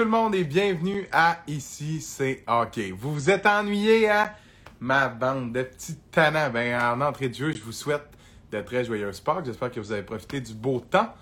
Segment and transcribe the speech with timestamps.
[0.00, 2.80] tout le monde et bienvenue à Ici c'est OK.
[2.96, 4.34] Vous vous êtes ennuyé à
[4.80, 6.48] ma bande de petits tannants.
[6.48, 8.08] Ben, en entrée de jeu, je vous souhaite
[8.50, 9.44] de très joyeux Pâques.
[9.44, 11.12] J'espère que vous avez profité du beau temps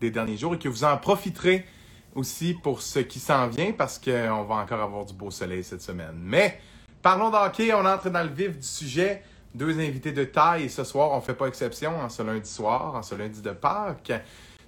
[0.00, 1.66] des derniers jours et que vous en profiterez
[2.14, 5.82] aussi pour ce qui s'en vient parce qu'on va encore avoir du beau soleil cette
[5.82, 6.16] semaine.
[6.16, 6.58] Mais
[7.02, 9.24] parlons d'hockey, on entre dans le vif du sujet.
[9.54, 12.48] Deux invités de taille et ce soir, on ne fait pas exception en ce lundi
[12.48, 14.10] soir, en ce lundi de Pâques.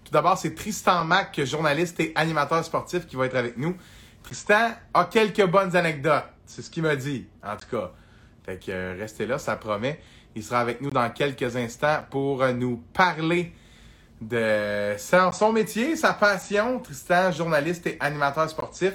[0.05, 3.77] Tout d'abord, c'est Tristan Mac, journaliste et animateur sportif, qui va être avec nous.
[4.23, 6.25] Tristan a quelques bonnes anecdotes.
[6.47, 7.91] C'est ce qu'il m'a dit, en tout cas.
[8.45, 10.01] Fait que euh, restez là, ça promet.
[10.35, 13.53] Il sera avec nous dans quelques instants pour euh, nous parler
[14.21, 16.81] de son métier, sa passion.
[16.81, 18.95] Tristan, journaliste et animateur sportif,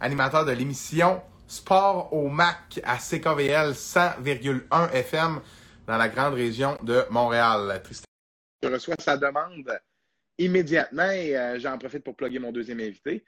[0.00, 5.40] animateur de l'émission Sport au Mac à CKVL 100,1 FM
[5.86, 7.80] dans la grande région de Montréal.
[7.82, 8.04] Tristan,
[8.62, 9.80] je reçois sa demande
[10.40, 13.24] immédiatement et euh, j'en profite pour plugger mon deuxième invité.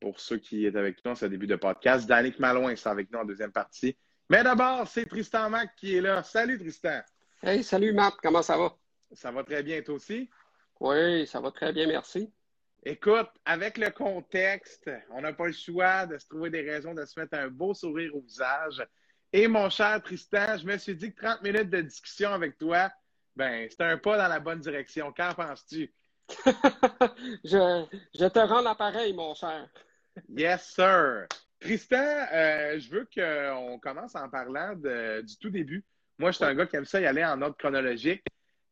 [0.00, 3.10] Pour ceux qui est avec nous en ce début de podcast, Danick Malouin est avec
[3.12, 3.96] nous en deuxième partie.
[4.28, 6.22] Mais d'abord, c'est Tristan Mac qui est là.
[6.22, 7.00] Salut Tristan.
[7.42, 8.74] Hey, salut Matt, comment ça va?
[9.12, 10.28] Ça va très bien, toi aussi?
[10.80, 12.30] Oui, ça va très bien, merci.
[12.84, 17.04] Écoute, avec le contexte, on n'a pas le choix de se trouver des raisons de
[17.04, 18.82] se mettre un beau sourire au visage.
[19.32, 22.90] Et mon cher Tristan, je me suis dit que 30 minutes de discussion avec toi,
[23.34, 25.12] ben, c'est un pas dans la bonne direction.
[25.12, 25.92] Qu'en penses-tu?
[27.44, 29.68] je, je, te rends l'appareil, mon cher.
[30.28, 31.26] yes, sir.
[31.60, 35.84] Tristan, euh, je veux qu'on commence en parlant du tout début.
[36.18, 38.22] Moi, je suis un gars qui aime ça y aller en ordre chronologique.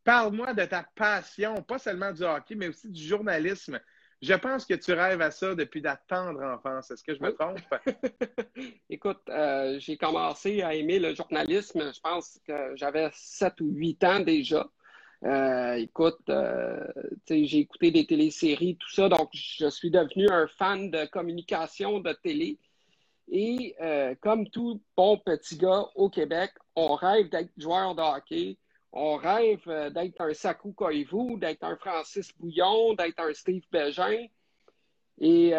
[0.02, 3.80] Parle-moi de ta passion, pas seulement du hockey, mais aussi du journalisme.
[4.20, 6.90] Je pense que tu rêves à ça depuis ta tendre enfance.
[6.90, 7.60] Est-ce que je me trompe?
[8.90, 14.04] Écoute, euh, j'ai commencé à aimer le journalisme, je pense que j'avais 7 ou 8
[14.04, 14.66] ans déjà.
[15.22, 16.86] Euh, écoute, euh,
[17.28, 22.12] j'ai écouté des téléséries, tout ça, donc je suis devenu un fan de communication de
[22.12, 22.58] télé.
[23.28, 28.58] Et euh, comme tout bon petit gars au Québec, on rêve d'être joueur de hockey,
[28.92, 34.26] on rêve d'être un Sakou Koivu, d'être un Francis Bouillon, d'être un Steve Bégin.
[35.20, 35.52] Et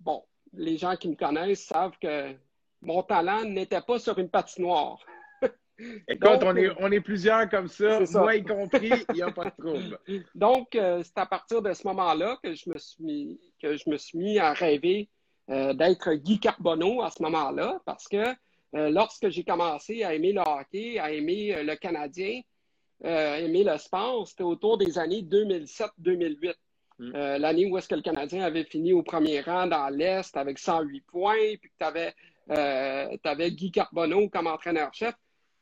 [0.00, 2.34] bon, les gens qui me connaissent savent que
[2.82, 5.00] mon talent n'était pas sur une patinoire.
[6.08, 9.44] Écoute, on, est, on est plusieurs comme ça, moi y compris, il n'y a pas
[9.44, 9.98] de trouble.
[10.34, 13.88] Donc, euh, c'est à partir de ce moment-là que je me suis mis, que je
[13.88, 15.08] me suis mis à rêver
[15.50, 18.16] euh, d'être Guy Carbonneau à ce moment-là, parce que
[18.74, 22.40] euh, lorsque j'ai commencé à aimer le hockey, à aimer le Canadien,
[23.04, 26.54] aimer le sport, c'était autour des années 2007-2008.
[26.98, 27.12] Mm.
[27.12, 31.02] L'année où est-ce que le Canadien avait fini au premier rang dans l'Est avec 108
[31.02, 32.12] points, puis que tu avais,
[33.22, 35.14] avais Guy Carbonneau comme entraîneur-chef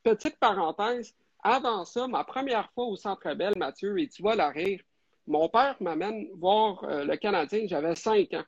[0.07, 4.51] petite parenthèse, avant ça, ma première fois au Centre Bell, Mathieu, et tu vas la
[4.51, 4.81] rire,
[5.27, 8.45] mon père m'amène voir euh, le Canadien, j'avais cinq ans.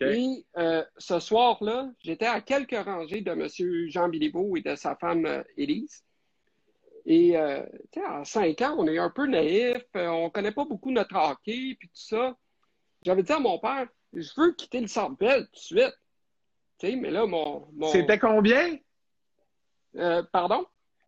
[0.00, 3.88] Et euh, ce soir-là, j'étais à quelques rangées de M.
[3.88, 6.04] Jean Bilibeau et de sa femme euh, Élise.
[7.06, 11.14] Et à cinq ans, on est un peu naïf, on ne connaît pas beaucoup notre
[11.14, 12.34] hockey, puis tout ça.
[13.02, 15.94] J'avais dit à mon père, je veux quitter le Centre Bell tout de suite.
[16.82, 17.68] mais là, mon...
[17.92, 18.78] C'était combien?
[20.32, 20.64] pardon?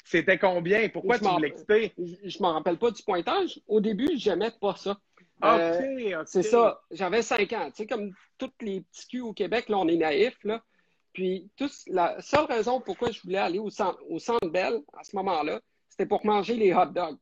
[0.06, 0.88] C'était combien?
[0.88, 1.92] Pourquoi tu voulais quitter?
[1.98, 3.60] Je ne m'en rappelle pas du pointage.
[3.66, 4.96] Au début, j'aimais pas ça.
[5.42, 6.80] Euh, c'est ça.
[6.92, 7.70] J'avais 5 ans.
[7.70, 10.38] Tu sais, comme tous les petits culs au Québec, là, on est naïfs.
[10.44, 10.62] Là.
[11.12, 11.50] Puis,
[11.88, 15.60] la seule raison pourquoi je voulais aller au centre, au centre Bell à ce moment-là,
[15.88, 17.18] c'était pour manger les hot dogs.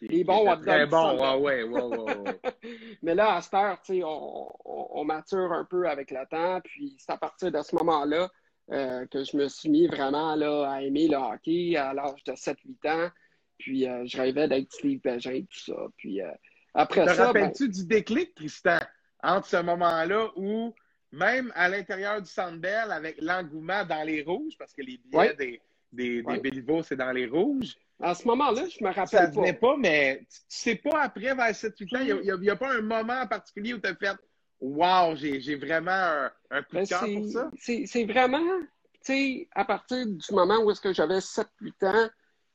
[0.00, 0.64] Les bons hot dogs.
[0.64, 2.40] Très bon, ouais, ouais, ouais,
[3.02, 6.58] Mais là, à cette heure, tu sais, on, on, mature un peu avec le temps.
[6.64, 8.30] Puis, c'est à partir de ce moment-là
[8.72, 12.32] euh, que je me suis mis vraiment là, à aimer le hockey à l'âge de
[12.32, 13.10] 7-8 ans.
[13.58, 15.86] Puis euh, je rêvais d'être Steve Bégin, tout ça.
[15.96, 16.30] Puis euh,
[16.74, 17.16] après Te ça.
[17.16, 18.78] Ben rappelles-tu du déclic, Tristan,
[19.22, 20.74] entre ce moment-là où,
[21.12, 25.60] même à l'intérieur du Centre avec l'engouement dans les rouges, parce que les billets des,
[25.92, 27.76] des, des c'est dans les rouges?
[28.00, 29.52] À ce moment-là, je me rappelle ça pas.
[29.54, 32.82] pas, mais tu sais pas après, vers 7-8 ans, il n'y a, a, pas un
[32.82, 34.16] moment particulier où tu as fait
[34.60, 37.50] Wow, j'ai vraiment un, un coup de ben, cœur pour ça.
[37.58, 38.60] C'est vraiment,
[38.94, 41.44] tu sais, à partir du moment où est-ce que j'avais 7-8
[41.82, 42.08] ans,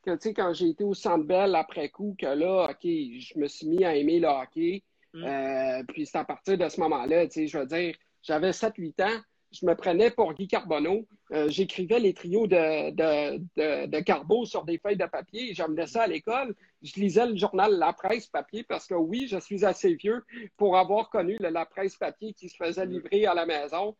[0.03, 3.37] que, tu sais, quand j'ai été au Centre Bell après coup, que là, OK, je
[3.37, 4.83] me suis mis à aimer le hockey.
[5.13, 5.23] Mm.
[5.23, 9.03] Euh, puis c'est à partir de ce moment-là, tu sais, je veux dire, j'avais 7-8
[9.03, 9.21] ans,
[9.51, 11.05] je me prenais pour Guy Carbonneau.
[11.33, 15.53] Euh, j'écrivais les trios de, de, de, Carbo sur des feuilles de papier.
[15.53, 16.55] J'amenais ça à l'école.
[16.81, 20.23] Je lisais le journal La Presse papier parce que oui, je suis assez vieux
[20.57, 23.95] pour avoir connu le La Presse papier qui se faisait livrer à la maison.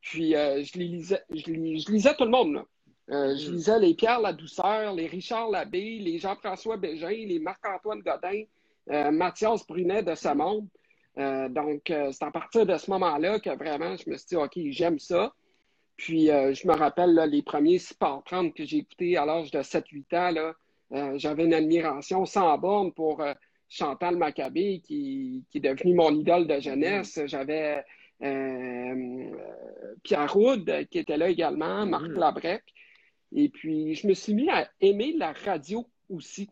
[0.00, 2.64] Puis euh, je, lisais, je, lisais tout le monde.
[3.10, 8.00] Euh, je lisais les Pierre La Douceur, les Richard Labbé, les Jean-François Bégin, les Marc-Antoine
[8.00, 8.44] Godin,
[9.12, 10.66] Mathias Brunet de ce monde.
[11.16, 14.98] Donc, c'est à partir de ce moment-là que vraiment, je me suis dit, OK, j'aime
[14.98, 15.32] ça.
[15.96, 20.16] Puis, je me rappelle les premiers Sport 30 que j'ai écoutés à l'âge de 7-8
[20.16, 20.30] ans.
[20.30, 23.22] Là, j'avais une admiration sans borne pour
[23.68, 27.20] Chantal Maccabé, qui, qui, est devenu mon idole de jeunesse.
[27.26, 27.84] J'avais
[30.02, 32.18] Pierre Roud, qui était là également, Marc mm.
[32.18, 32.64] Labrec.
[33.34, 36.48] Et puis, je me suis mis à aimer la radio aussi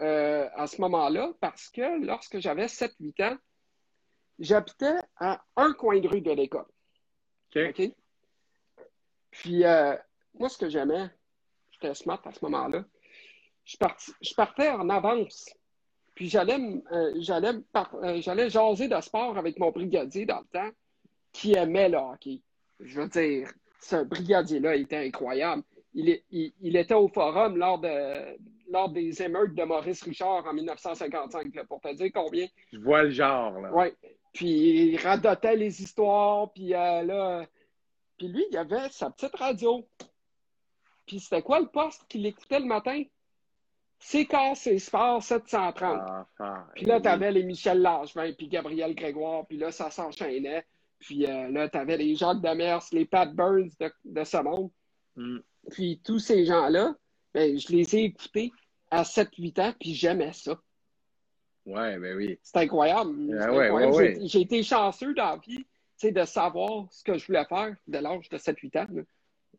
[0.00, 3.36] euh, à ce moment-là parce que lorsque j'avais 7-8 ans,
[4.40, 6.66] j'habitais à un coin de rue de l'école.
[7.54, 7.92] OK.
[9.30, 9.94] Puis, euh,
[10.38, 11.08] moi, ce que j'aimais,
[11.70, 12.84] j'étais smart à ce moment-là,
[13.64, 13.76] je,
[14.20, 15.48] je, partais en avance.
[16.14, 16.58] Puis, j'allais,
[16.92, 17.52] euh, j'allais,
[18.20, 20.70] j'allais jaser de sport avec mon brigadier dans le temps
[21.32, 22.42] qui aimait le hockey.
[22.80, 25.62] Je veux dire, ce brigadier-là était incroyable
[25.94, 28.38] il, était au forum lors, de,
[28.70, 32.46] lors des émeutes de Maurice Richard en 1955, pour te dire combien.
[32.72, 33.54] Je vois le genre.
[33.72, 33.86] Oui.
[34.32, 37.46] Puis il radotait les histoires, puis euh, là.
[38.16, 39.88] Puis lui, il avait sa petite radio.
[41.06, 43.02] Puis c'était quoi le poste qu'il écoutait le matin?
[43.98, 46.00] CKC Sport 730.
[46.00, 49.90] Ah, ah, puis là, tu avais les Michel Langevin, puis Gabriel Grégoire, puis là, ça
[49.90, 50.64] s'enchaînait.
[50.98, 54.70] Puis euh, là, tu avais les Jacques Demers, les Pat Burns de, de ce monde.
[55.16, 55.38] Mm.
[55.70, 56.94] Puis tous ces gens-là,
[57.34, 58.52] ben, je les ai écoutés
[58.90, 60.58] à 7-8 ans, puis j'aimais ça.
[61.70, 62.38] Ouais, ben oui.
[62.42, 63.10] C'est incroyable.
[63.10, 65.64] Ouais, J'ai été chanceux dans la vie
[66.02, 68.86] de savoir ce que je voulais faire de l'âge de 7-8 ans.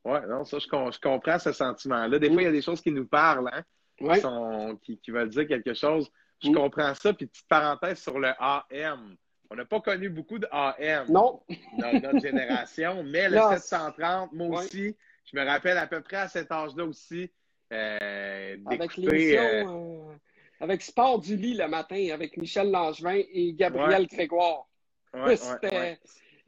[0.04, 2.20] Oui, non, ça, je, je, comprends ce sentiment-là.
[2.20, 5.48] Des fois, il y a des choses qui nous parlent, hein, qui, qui, veulent dire
[5.48, 6.12] quelque chose.
[6.44, 7.14] Je comprends ça.
[7.14, 9.16] Puis, petite parenthèse sur le AM.
[9.52, 11.42] On n'a pas connu beaucoup de AM non.
[11.78, 16.28] dans notre génération, mais le 730, moi aussi, je me rappelle à peu près à
[16.28, 17.30] cet âge-là aussi.
[17.72, 20.16] Euh, avec l'émission, euh, euh,
[20.62, 24.68] avec Sport du lit le matin, avec Michel Langevin et Gabriel Grégoire.
[25.14, 26.00] Ouais, ouais,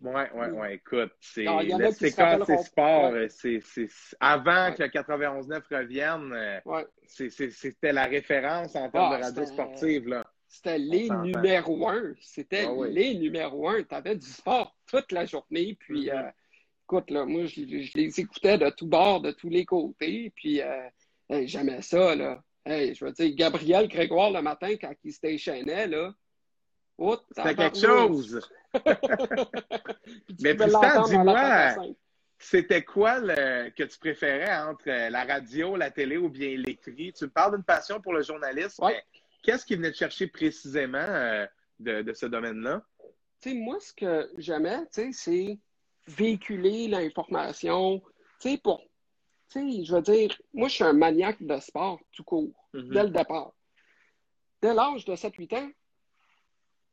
[0.02, 3.14] ouais, ouais, ouais, écoute, c'est le séquence c'est sport.
[3.30, 3.60] C'est,
[4.20, 6.62] avant que le 91-9 revienne,
[7.06, 10.08] c'était la référence en termes ah, de radio sportive.
[10.08, 10.26] Là.
[10.48, 12.14] C'était les numéros un.
[12.22, 13.84] C'était ah les numéros un.
[13.84, 15.76] Tu avais du sport toute la journée.
[15.80, 16.32] Puis, mm-hmm
[16.84, 17.62] écoute, là, moi, je,
[17.96, 20.90] les écoutais de tous bords, de tous les côtés, puis euh,
[21.46, 22.44] j'aimais ça, là.
[22.66, 26.14] Je veux dire, Gabriel Grégoire, le matin, quand il stationnait, là,
[27.36, 28.50] c'était quelque chose!
[30.42, 31.76] Mais Tristan, dis-moi,
[32.38, 37.14] c'était quoi le, que tu préférais entre la radio, la télé ou bien l'écrit?
[37.14, 39.04] Tu me parles d'une passion pour le journalisme, mais
[39.44, 41.46] qu'est-ce qui venait te chercher précisément euh,
[41.80, 42.84] de, de, ce domaine-là?
[43.42, 45.60] Tu sais, moi, ce que j'aimais, tu sais, c'est
[46.08, 48.02] véhiculer l'information,
[48.40, 48.84] tu sais, pour,
[49.54, 52.90] sais, je veux dire, moi, je suis un maniaque de sport tout court, mhm.
[52.90, 53.54] dès le départ.
[54.62, 55.72] Dès l'âge de 7-8 ans,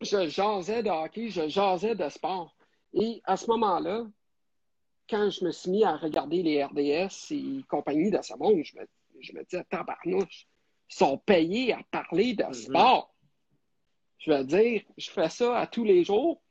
[0.01, 2.57] je jasais de hockey, je jasais de sport.
[2.95, 4.07] Et à ce moment-là,
[5.09, 8.77] quand je me suis mis à regarder les RDS et compagnie de ce monde, je
[8.77, 8.87] me,
[9.21, 10.47] je me disais, tabarnouche,
[10.91, 12.55] ils sont payés à parler de mhm.
[12.55, 13.15] sport.
[14.19, 16.43] Je veux dire, je fais ça à tous les jours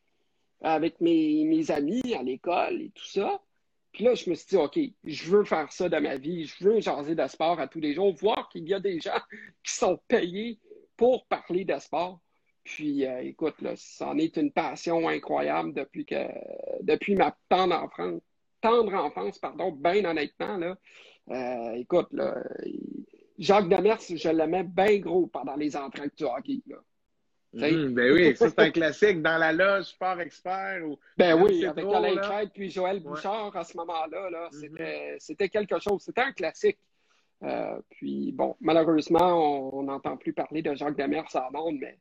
[0.61, 3.41] avec mes, amis à l'école et tout ça.
[3.91, 6.63] Puis là, je me suis dit, OK, je veux faire ça dans ma vie, je
[6.63, 9.19] veux jaser de sport à tous les jours, voir qu'il y a des gens
[9.63, 10.59] qui sont payés
[10.95, 12.19] pour parler de sport.
[12.63, 16.27] Puis, euh, écoute, là, ça en est une passion incroyable depuis que
[16.81, 18.21] depuis ma tendre enfance,
[18.61, 20.77] tendre enfance, pardon, bien honnêtement, là.
[21.31, 22.43] Euh, écoute, là,
[23.37, 26.61] Jacques Demers, je l'aimais bien gros pendant les entraînements du hockey.
[27.51, 30.81] Mmh, ben oui, ça c'est un classique dans la loge Sport Expert.
[30.85, 35.17] Ou, ben oui, avec Alain Crête puis Joël Bouchard à ce moment-là, là, mmh.
[35.17, 36.01] c'était quelque chose.
[36.01, 36.77] C'était un classique.
[37.41, 41.97] Euh, puis bon, malheureusement, on n'entend plus parler de Jacques Demers à monde, mais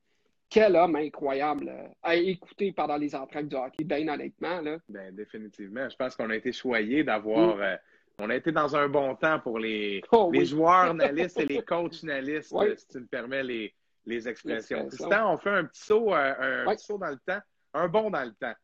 [0.51, 4.61] quel homme incroyable euh, à écouter pendant les entraînes du hockey, bien honnêtement.
[4.61, 4.79] Là.
[4.89, 5.89] Ben, définitivement.
[5.89, 7.57] Je pense qu'on a été choyés d'avoir.
[7.57, 7.63] Mmh.
[7.63, 7.77] Euh,
[8.21, 11.63] on a été dans un bon temps pour les, oh les joueurs analystes et les
[11.63, 13.73] coachs analystes, si tu me permets les,
[14.09, 14.87] les expressions.
[14.89, 17.41] Tristan, on fait un petit saut, euh, un, petit saut dans le temps,
[17.75, 18.55] un bond dans le temps.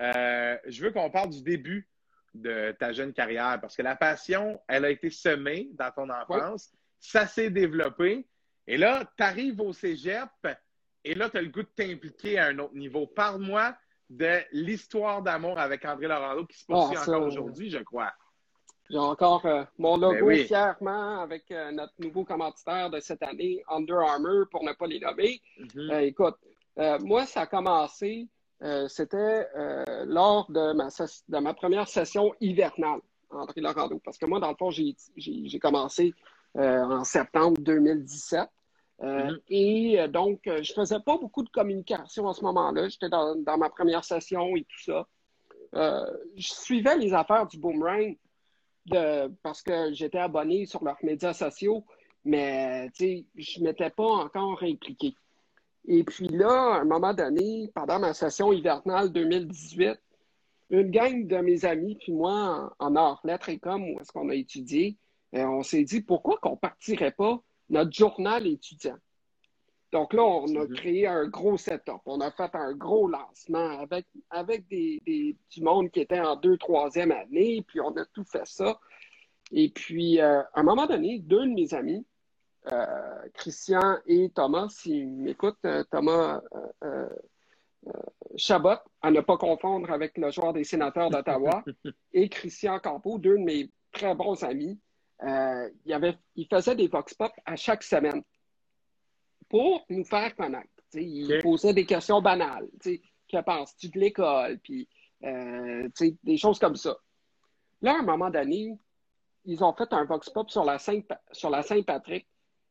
[0.00, 1.88] Euh, je veux qu'on parle du début
[2.34, 6.72] de ta jeune carrière parce que la passion, elle a été semée dans ton enfance,
[6.98, 8.26] ça s'est développé.
[8.66, 10.30] Et là, tu arrives au cégep
[11.04, 13.06] et là, tu as le goût de t'impliquer à un autre niveau.
[13.06, 13.76] Parle-moi
[14.08, 18.12] de l'histoire d'amour avec André Laurent qui se poursuit ah, encore aujourd'hui, je crois.
[18.92, 23.62] J'ai encore euh, mon ben logo fièrement avec euh, notre nouveau commanditaire de cette année,
[23.66, 25.40] Under Armour, pour ne pas les nommer.
[25.58, 25.92] Mm-hmm.
[25.92, 26.36] Euh, écoute,
[27.00, 28.28] moi, ça a commencé,
[28.88, 29.46] c'était
[30.06, 34.00] lors de ma, de ma première session hivernale, André Laurando.
[34.02, 36.14] Parce que moi, dans le fond, j'ai commencé
[36.54, 38.48] en septembre 2017.
[39.02, 39.40] Mm-hmm.
[39.50, 42.88] Et donc, je faisais pas beaucoup de communication à ce moment-là.
[42.88, 45.06] J'étais dans, ma première session et tout ça.
[45.74, 48.16] je suivais les affaires du boomerang
[49.42, 51.84] parce que j'étais abonné sur leurs médias sociaux,
[52.24, 55.14] mais je ne m'étais pas encore impliqué.
[55.86, 59.98] Et puis là, à un moment donné, pendant ma session hivernale 2018,
[60.70, 64.28] une gang de mes amis, puis moi, en, art, lettres et com, où est-ce qu'on
[64.30, 64.96] a étudié,
[65.34, 68.96] euh, on s'est dit pourquoi qu'on partirait pas notre journal étudiant?
[69.92, 72.00] Donc là, on a créé un gros setup.
[72.06, 76.56] On a fait un gros lancement avec, avec des, du monde qui était en deux,
[76.56, 78.80] troisième année, puis on a tout fait ça.
[79.50, 82.06] Et puis, euh, à un moment donné, deux de mes amis,
[82.72, 82.86] euh,
[83.34, 86.40] Christian et Thomas, s'ils m'écoutent, euh, Thomas
[88.36, 91.62] Chabot, à ne pas confondre avec le joueur des sénateurs d'Ottawa,
[92.14, 94.80] et Christian Campo, deux de mes très bons amis,
[95.22, 98.22] il, avait, il faisait des vox pop à chaque semaine
[99.52, 100.70] pour nous faire connaître.
[100.94, 102.68] Il posait des questions banales.
[102.82, 104.58] Que penses-tu de l'école?
[104.60, 104.88] Puis,
[105.20, 106.96] des choses comme ça.
[107.82, 108.74] Là, à un moment donné,
[109.44, 112.26] ils ont fait un vox pop sur la Saint-Patrick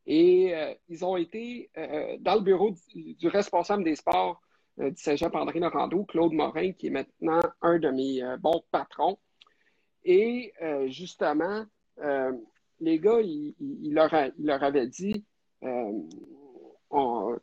[0.08, 4.42] et euh, ils ont été euh, dans le bureau du, responsable des sports
[4.80, 9.20] euh, du Cégep André Norando, Claude Morin, qui est maintenant un de mes bons patrons.
[10.04, 10.52] Et
[10.88, 11.64] justement,
[12.80, 15.24] les gars, ils, leur, leur, avaient dit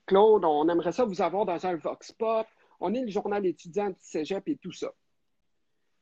[0.06, 2.46] Claude, on aimerait ça vous avoir dans un vox pop.
[2.80, 4.92] On est le journal étudiant du Cégep et tout ça.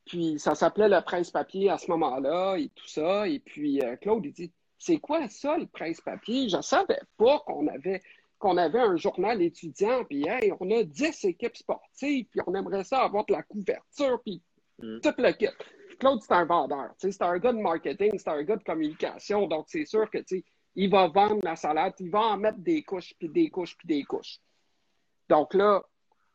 [0.05, 3.27] Puis ça s'appelait le presse-papier à ce moment-là et tout ça.
[3.27, 6.49] Et puis Claude, il dit c'est quoi ça, le presse-papier?
[6.49, 8.01] Je ne savais pas qu'on avait,
[8.37, 10.25] qu'on avait un journal étudiant, puis
[10.59, 14.41] on a 10 équipes sportives, puis on aimerait ça avoir de la couverture, puis
[14.79, 14.99] mm.
[15.01, 15.47] tout le kit.
[15.99, 16.91] Claude, c'est un vendeur.
[16.97, 20.19] C'est un gars de marketing, c'est un gars de communication, donc c'est sûr que
[20.77, 23.87] il va vendre la salade, il va en mettre des couches, puis des couches, puis
[23.87, 24.39] des couches.
[25.27, 25.83] Donc là,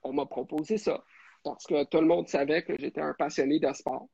[0.02, 1.02] on m'a proposé ça,
[1.44, 4.08] parce que tout le monde savait que j'étais un passionné de sport.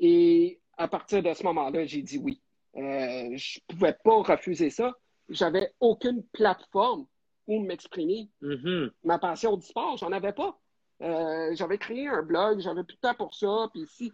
[0.00, 2.42] Et à partir de ce moment-là, j'ai dit oui.
[2.76, 4.92] Euh, je ne pouvais pas refuser ça.
[5.28, 7.06] J'avais aucune plateforme
[7.46, 8.28] où m'exprimer.
[8.42, 8.90] Mm-hmm.
[9.04, 10.58] Ma passion du sport, j'en avais pas.
[11.02, 14.12] Euh, j'avais créé un blog, j'avais plus de temps pour ça, puis ici.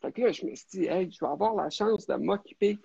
[0.00, 2.80] Fait que là, je me suis dit, hey, je vais avoir la chance de m'occuper,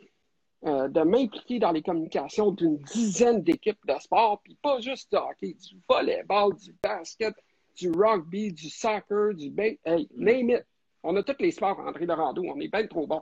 [0.66, 5.18] euh, de m'impliquer dans les communications d'une dizaine d'équipes de sport, puis pas juste du
[5.18, 7.36] hockey, du volleyball, du basket,
[7.76, 10.08] du rugby, du soccer, du hey, mm.
[10.16, 10.64] name it.
[11.04, 13.22] On a tous les sports, André Dorando, on est bien trop bon.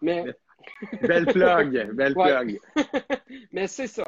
[0.00, 0.24] Mais
[1.02, 2.60] belle plug, belle plug.
[3.52, 4.04] Mais c'est ça.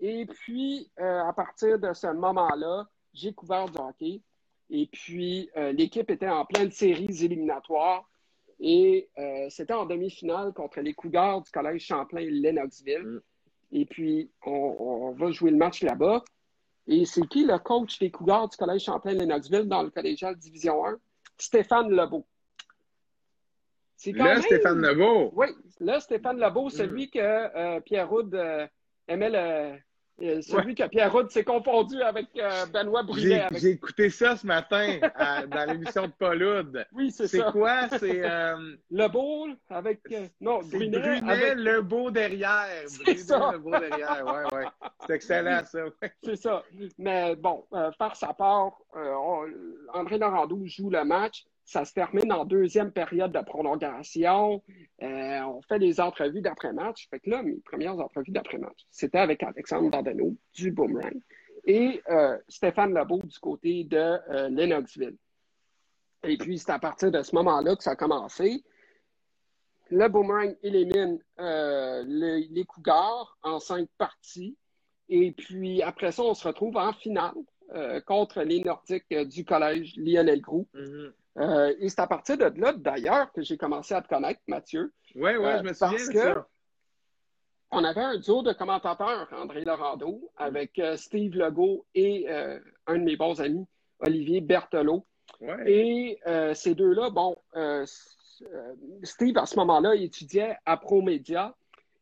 [0.00, 4.22] Et puis, euh, à partir de ce moment-là, j'ai couvert du hockey.
[4.70, 8.08] Et puis, euh, l'équipe était en pleine séries éliminatoires.
[8.60, 13.02] Et euh, c'était en demi-finale contre les Cougars du Collège Champlain-Lennoxville.
[13.02, 13.20] Mm.
[13.70, 16.24] Et puis, on, va jouer le match là-bas.
[16.86, 20.98] Et c'est qui le coach des Cougars du Collège Champlain-Lennoxville dans le collégial Division 1?
[21.36, 22.26] Stéphane Lebeau.
[24.06, 25.30] Là, Stéphane Lebeau.
[25.34, 25.48] Oui,
[25.80, 27.10] là, Stéphane Lebeau, celui mm.
[27.10, 28.66] que euh, Pierre Roud euh,
[29.06, 29.78] aimait le.
[30.20, 32.26] Euh, celui que Pierre s'est confondu avec
[32.72, 33.46] Benoît Brunet.
[33.52, 34.98] J'ai écouté ça ce matin
[35.48, 36.38] dans l'émission de Paul
[36.92, 37.46] Oui, c'est ça.
[37.46, 37.88] C'est quoi?
[37.98, 38.22] C'est.
[38.90, 40.00] Lebeau avec.
[40.40, 40.98] non, Brunet.
[40.98, 41.54] Brunet, avec...
[41.56, 42.82] Lebeau derrière.
[42.86, 43.52] C'est ça.
[43.52, 44.66] Lebeau derrière, ouais, ouais.
[45.06, 45.84] C'est excellent, ça.
[46.22, 46.64] C'est ça.
[46.98, 47.64] Mais bon,
[47.98, 48.72] par sa part,
[49.94, 51.46] André Laurando joue le match.
[51.68, 54.62] Ça se termine en deuxième période de prolongation.
[55.02, 57.06] Euh, on fait des entrevues d'après-match.
[57.10, 61.20] Fait que là, mes premières entrevues d'après-match, c'était avec Alexandre Dandeno du Boomerang
[61.66, 65.18] et euh, Stéphane Lebeau du côté de euh, Lennoxville.
[66.24, 68.64] Et puis, c'est à partir de ce moment-là que ça a commencé.
[69.90, 74.56] Le Boomerang élimine les Cougars en cinq parties.
[75.10, 77.34] Et puis, après ça, on se retrouve en finale
[78.06, 80.66] contre les Nordiques du collège Lionel Groux.
[80.74, 81.12] Mm-hmm.
[81.38, 84.92] Euh, et c'est à partir de là, d'ailleurs, que j'ai commencé à te connaître, Mathieu.
[85.14, 86.40] Oui, oui, je me souviens parce que
[87.70, 92.98] On avait un duo de commentateurs, André Laurando, avec euh, Steve Legault et euh, un
[92.98, 93.66] de mes bons amis,
[94.00, 95.04] Olivier Berthelot.
[95.66, 96.18] Et
[96.54, 97.36] ces deux-là, bon,
[99.02, 101.54] Steve, à ce moment-là, étudiait à ProMédia.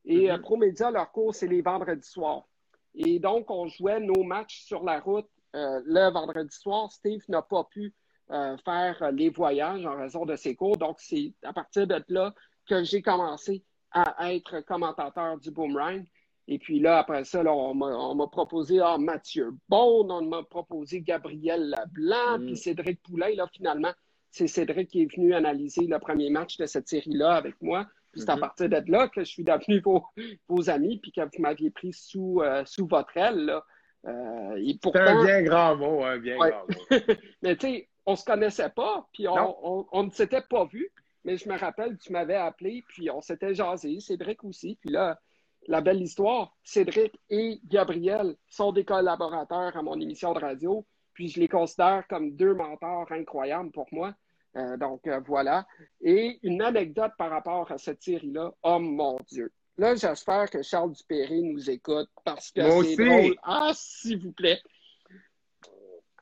[0.06, 0.40] Et mm-hmm.
[0.40, 2.46] ProMédia, leur cours, c'est les vendredis soirs.
[2.94, 6.90] Et donc, on jouait nos matchs sur la route le vendredi soir.
[6.92, 7.92] Steve n'a pas pu
[8.30, 10.76] euh, faire les voyages en raison de ses cours.
[10.76, 12.34] Donc, c'est à partir de là
[12.68, 16.04] que j'ai commencé à être commentateur du Boomerang.
[16.48, 21.74] Et puis là, après ça, on m'a proposé ah, Mathieu Bond, on m'a proposé Gabriel
[21.76, 22.46] Leblanc, mm.
[22.46, 23.34] puis Cédric Poulain.
[23.34, 23.92] Là, finalement,
[24.30, 27.86] c'est Cédric qui est venu analyser le premier match de cette série-là avec moi.
[28.12, 28.40] Puis c'est à Mhm.
[28.40, 30.04] partir de là que je suis devenu vos,
[30.48, 33.46] vos amis, puis que vous m'aviez pris sous, euh, sous votre aile.
[33.46, 33.64] Là.
[34.06, 36.50] Euh, et C'est un bien grand mot, un bien Ouais.
[36.50, 36.68] grand mot.
[37.42, 39.56] mais tu sais, on se connaissait pas, puis on, Non.
[39.62, 40.90] on, on ne s'était pas vu.
[41.24, 44.78] Mais je me rappelle, tu m'avais appelé, puis on s'était jasé, Cédric aussi.
[44.80, 45.18] Puis là,
[45.66, 51.28] la belle histoire, Cédric et Gabriel sont des collaborateurs à mon émission de radio, puis
[51.28, 54.14] je les considère comme deux mentors incroyables pour moi.
[54.56, 55.66] Euh, donc euh, voilà.
[56.00, 59.52] Et une anecdote par rapport à cette série-là, oh mon Dieu.
[59.78, 63.36] Là, j'espère que Charles Dupéré nous écoute parce que c'est drôle.
[63.42, 64.60] Ah, s'il vous plaît.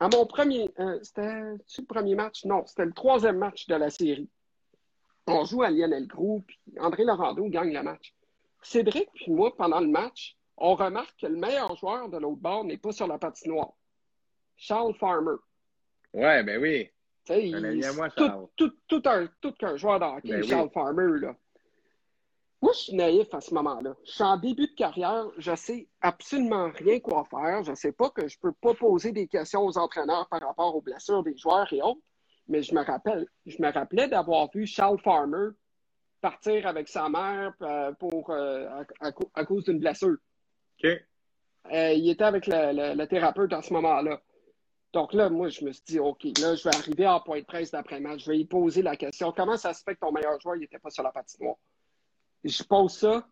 [0.00, 2.44] À mon premier, euh, c'était le premier match?
[2.44, 4.28] Non, c'était le troisième match de la série.
[5.26, 8.14] On joue à Lionel Gros, puis André Laurando gagne le match.
[8.62, 12.64] Cédric puis moi, pendant le match, on remarque que le meilleur joueur de l'autre bord
[12.64, 13.72] n'est pas sur la patinoire.
[14.56, 15.36] Charles Farmer.
[16.12, 16.90] Ouais, ben oui.
[17.28, 18.46] À moi, tout, Charles.
[18.56, 20.48] tout, tout, un, tout qu'un joueur de hockey, Ben oui.
[20.48, 21.34] Charles Farmer, là.
[22.64, 23.94] Moi, je suis naïf à ce moment-là.
[24.06, 27.62] Je suis en début de carrière, je sais absolument rien quoi faire.
[27.62, 30.80] Je sais pas que je peux pas poser des questions aux entraîneurs par rapport aux
[30.80, 32.00] blessures des joueurs et autres.
[32.48, 35.50] Mais je me rappelle, je me rappelais d'avoir vu Charles Farmer
[36.22, 38.66] partir avec sa mère euh, pour, euh,
[39.00, 40.16] à, à cau- à cause d'une blessure.
[40.82, 40.90] OK.
[41.70, 44.22] Euh, il était avec le, le- le thérapeute à ce moment-là.
[44.94, 47.44] Donc là, moi, je me suis dit, OK, là, je vais arriver en point de
[47.44, 48.24] presse d'après-match.
[48.24, 50.78] Je vais lui poser la question comment ça se fait que ton meilleur joueur n'était
[50.78, 51.56] pas sur la patinoire?
[52.44, 53.26] Je pose ça,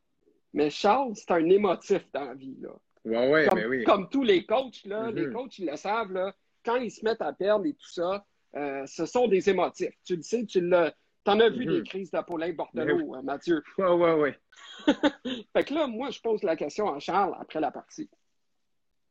[0.52, 2.56] mais Charles, c'est un émotif dans la vie.
[2.60, 2.70] Là.
[3.04, 3.84] Ouais, ouais, Comme, oui.
[3.84, 7.22] comme tous les coachs, là, les coachs, ils le savent, là, quand ils se mettent
[7.22, 9.94] à perdre et tout ça, euh, ce sont des émotifs.
[10.04, 10.94] Tu le sais, tu l'as.
[11.24, 13.62] T'en as vu des crises d'Apollin Bordelot, euh, Mathieu.
[13.78, 14.38] Ouais, ouais, ouais.
[15.52, 18.10] Fait que là, moi, je pose la question à Charles après la partie.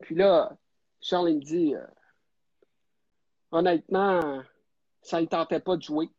[0.01, 0.57] Puis là,
[0.99, 1.85] Charles, il me dit euh,
[3.51, 4.43] honnêtement,
[5.01, 6.09] ça ne tentait pas de jouer.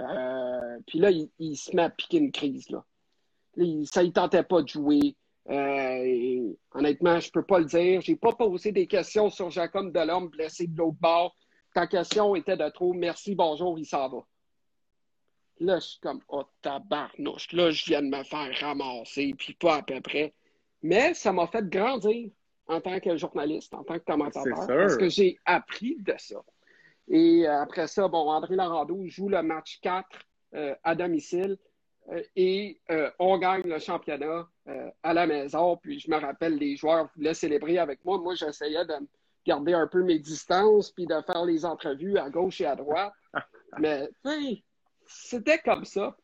[0.00, 2.70] Euh, puis là, il, il se met à piquer une crise.
[2.70, 2.84] Là.
[3.84, 5.16] Ça ne tentait pas de jouer.
[5.48, 8.00] Euh, et honnêtement, je peux pas le dire.
[8.00, 11.36] J'ai pas posé des questions sur Jacob Delorme blessé de l'autre bord.
[11.74, 12.92] Ta question était de trop.
[12.92, 14.18] Merci, bonjour, il s'en va.
[15.60, 19.76] Là, je suis comme, oh tabarnouche, là, je viens de me faire ramasser, puis pas
[19.76, 20.34] à peu près.
[20.82, 22.30] Mais ça m'a fait grandir
[22.66, 26.40] en tant que journaliste, en tant que commentateur, parce que j'ai appris de ça.
[27.08, 30.06] Et euh, après ça, bon, André Larando joue le match 4
[30.54, 31.58] euh, à domicile
[32.36, 35.76] et euh, on gagne le championnat euh, à la maison.
[35.76, 38.18] Puis je me rappelle, les joueurs voulaient célébrer avec moi.
[38.18, 38.94] Moi, j'essayais de
[39.46, 43.12] garder un peu mes distances puis de faire les entrevues à gauche et à droite.
[43.78, 44.08] Mais,
[45.06, 46.16] c'était comme ça.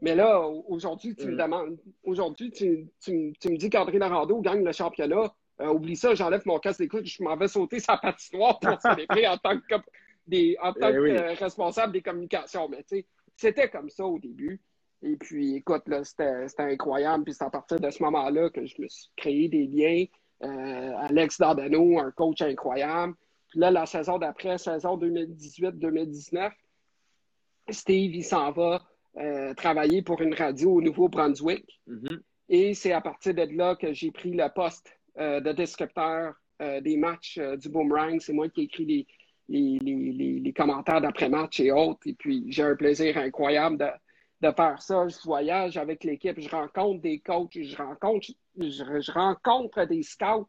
[0.00, 1.36] Mais là, au- aujourd'hui, tu me Mm.
[1.38, 5.32] demandes, aujourd'hui, tu, tu me- tu me dis qu'André Larando gagne le championnat.
[5.60, 9.28] Euh, oublie ça, j'enlève mon casque d'écoute, je m'en vais sauter sa patinoire pour célébrer
[9.28, 9.74] en tant que,
[10.26, 11.10] des, en tant Eh que oui.
[11.16, 12.68] euh, responsable des communications.
[12.68, 14.60] Mais tu sais, c'était comme ça au début.
[15.02, 17.24] Et puis, écoute, là, c'était incroyable.
[17.24, 20.04] Puis c'est à partir de ce moment-là que je me suis créé des liens.
[20.44, 23.14] Euh, Alex Dardano, un coach incroyable.
[23.48, 26.50] Puis là, la saison d'après, saison 2018-2019,
[27.70, 28.82] Steve, il s'en va
[29.18, 31.80] euh, travailler pour une radio au Nouveau-Brunswick.
[31.86, 32.22] Mhm.
[32.48, 36.34] Et c'est à partir de là que j'ai pris le poste euh, de descripteur
[36.80, 38.20] des matchs du Boomerang.
[38.20, 39.06] C'est moi qui écris les,
[39.48, 42.06] les, les, les, les commentaires d'après-match et autres.
[42.06, 43.86] Et puis, j'ai un plaisir incroyable de,
[44.42, 45.06] de faire ça.
[45.08, 48.26] Je voyage avec l'équipe, je rencontre des coachs, je rencontre,
[48.58, 50.48] je, je rencontre des scouts,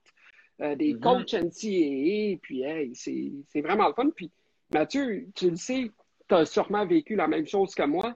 [0.62, 1.00] euh, des Mhm.
[1.00, 2.40] coachs NCAA.
[2.42, 4.10] Puis, hey, c'est vraiment le fun.
[4.16, 4.32] Puis,
[4.74, 5.92] Mathieu, tu le sais,
[6.28, 8.16] tu as sûrement vécu la même chose que moi.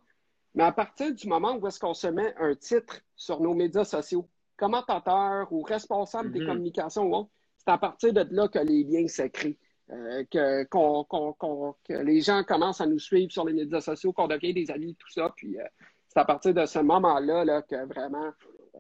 [0.56, 3.86] Mais à partir du moment où est-ce qu'on se met un titre sur nos médias
[3.86, 6.48] sociaux, commentateur ou responsable des Mhm.
[6.48, 9.58] communications ou autre, c'est à partir de là que les liens se créent.
[9.90, 14.70] Euh, que, les gens commencent à nous suivre sur les médias sociaux, qu'on devient des
[14.70, 15.32] amis, tout ça.
[15.36, 15.64] Puis euh,
[16.10, 18.34] c'est à partir de ce moment-là là, que vraiment,
[18.76, 18.80] euh,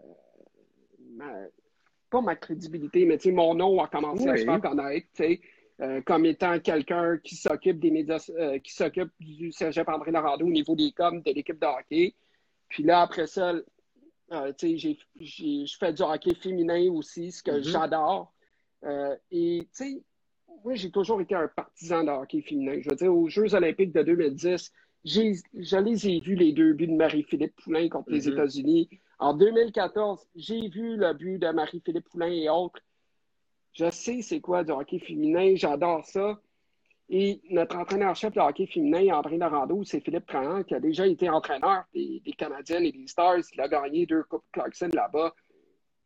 [1.11, 1.45] ma-
[2.09, 5.23] pas ma crédibilité, mais tu sais, mon nom a commencé à se faire connaître, tu
[5.23, 8.19] sais, comme étant quelqu'un qui s'occupe des médias,
[8.63, 12.15] qui s'occupe du Cégep André Larando au niveau des coms de l'équipe de hockey.
[12.67, 13.53] Puis là, après ça,
[14.29, 17.63] je fais du hockey féminin aussi, ce que Mhm.
[17.63, 18.33] j'adore.
[19.29, 20.03] Et tu sais,
[20.63, 22.79] moi, j'ai toujours été un partisan de hockey féminin.
[22.81, 24.71] Je veux dire, aux Jeux olympiques de 2010,
[25.05, 28.33] j'ai, je les ai vus, les deux buts de Marie-Philippe Poulain contre les Mhm.
[28.33, 28.89] États-Unis.
[29.19, 32.79] En 2014, j'ai vu le but de Marie-Philippe Poulain et autres.
[33.73, 36.39] Je sais c'est quoi du hockey féminin, j'adore ça.
[37.09, 41.29] Et notre entraîneur-chef de hockey féminin, André Larando, c'est Philippe Trahan, qui a déjà été
[41.29, 43.37] entraîneur des, des Canadiennes et des Stars.
[43.53, 45.33] Il a gagné deux Coupes Clarkson là-bas.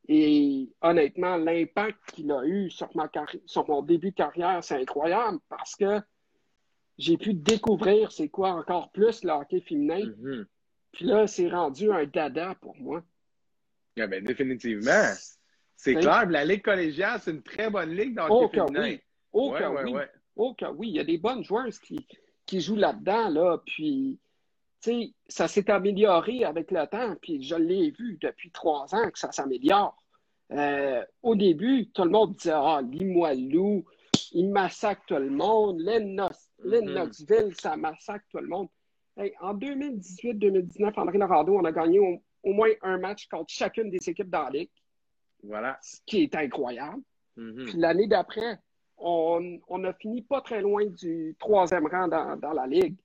[0.07, 3.09] Et honnêtement, l'impact qu'il a eu sur, ma
[3.45, 6.01] sur mon début de carrière, c'est incroyable parce que
[6.97, 10.05] j'ai pu découvrir c'est quoi encore plus le hockey féminin.
[10.17, 10.45] Mhm.
[10.91, 13.03] Puis là, c'est rendu un dada pour moi.
[13.99, 15.13] Ah ben, définitivement.
[15.75, 18.83] C'est clair, la Ligue collégiale, c'est une très bonne ligue dans le oh, féminin.
[18.83, 19.01] Oui.
[19.33, 19.93] Oh, ouais, oui.
[19.93, 20.09] ouais.
[20.35, 20.89] Oh, oui.
[20.89, 22.05] Il y a des bonnes joueuses qui,
[22.45, 23.57] qui jouent là-dedans, là.
[23.65, 24.19] Puis,
[24.81, 27.15] sais, ça s'est amélioré avec le temps.
[27.21, 29.97] Puis, je l'ai vu depuis trois ans que ça s'améliore.
[30.51, 33.85] Euh, au début, tout le monde disait Ah, Limoilou,
[34.33, 35.81] il massacre tout le monde.
[36.63, 38.67] Knoxville, ça massacre tout le monde.
[39.17, 43.89] Hey, en 2018-2019, André Norando, on a gagné au, au, moins un match contre chacune
[43.89, 44.69] des équipes dans la Ligue.
[45.43, 45.77] Voilà.
[45.81, 47.01] Ce qui est incroyable.
[47.37, 47.65] Mm-hmm.
[47.65, 48.59] Puis l'année d'après,
[48.97, 52.95] on, on, a fini pas très loin du troisième rang dans, dans la Ligue.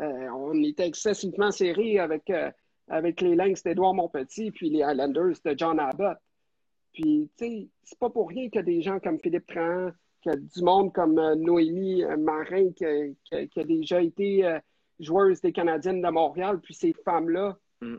[0.00, 2.50] Euh, on était excessivement serré avec, euh,
[2.88, 6.18] avec les Lynx d'Edouard Montpetit puis les Highlanders de John Abbott.
[6.92, 9.90] Puis, tu sais, c'est pas pour rien que des gens comme Philippe Tran,
[10.24, 14.58] que du monde comme euh, Noémie Marin, qui, qui, qui, a déjà été
[15.00, 17.96] joueuse des Canadiennes de Montréal, puis ces femmes-là mm.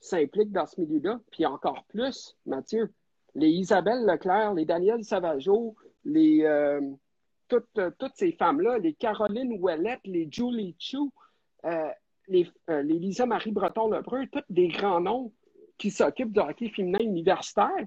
[0.00, 1.20] s'impliquent dans ce milieu-là.
[1.30, 2.92] Puis encore plus, Mathieu,
[3.34, 6.80] les Isabelle Leclerc, les Daniel Savageau, les, euh,
[7.48, 11.12] toutes, toutes, ces femmes-là, les Caroline Ouellette, les Julie Chou,
[11.64, 11.88] euh,
[12.28, 15.32] les, euh, les Lisa-Marie Breton-Lebreu, tous des grands noms
[15.78, 17.86] qui s'occupent de hockey féminin universitaire,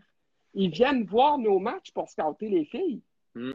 [0.54, 3.02] ils viennent voir nos matchs pour scouter les filles.
[3.36, 3.52] Mm.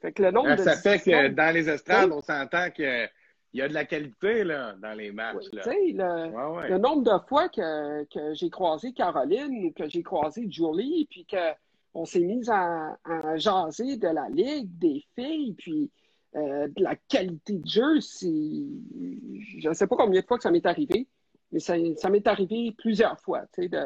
[0.00, 3.10] Fait que le nombre ça de fait que dans les estrades, on s'entend qu'il
[3.54, 5.46] y a de la qualité là, dans les matchs.
[5.66, 6.26] Oui, là.
[6.26, 6.68] le, Ouais, ouais.
[6.70, 11.26] le nombre de fois que, que j'ai croisé Caroline ou que j'ai croisé Julie, puis
[11.92, 15.90] qu'on s'est mis à, à jaser de la ligue, des filles, puis
[16.36, 18.00] euh, de la qualité de jeu.
[18.00, 21.06] Je ne sais pas combien de fois que ça m'est arrivé,
[21.52, 23.84] mais ça, ça m'est arrivé plusieurs fois, tu sais, de,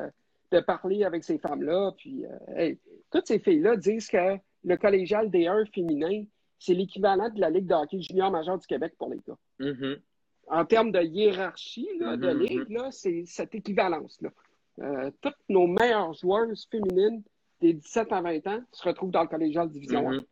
[0.51, 1.93] de parler avec ces femmes-là.
[1.97, 2.79] Puis, euh, hey,
[3.11, 6.25] toutes ces filles-là disent que le collégial D1 féminin,
[6.59, 9.97] c'est l'équivalent de la Ligue de hockey junior majeur du Québec pour les gars Mhm.
[10.49, 14.31] en termes de hiérarchie là, de Mhm, ligue, c'est cette équivalence-là.
[14.81, 17.23] Euh, toutes nos meilleures joueuses féminines
[17.63, 20.13] des 17 à 20 ans se retrouvent dans le collégial division 1.
[20.17, 20.25] Mhm.